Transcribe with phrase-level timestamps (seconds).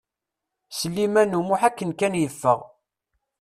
[0.77, 2.59] Sliman U Muḥ akken kan yeffeɣ.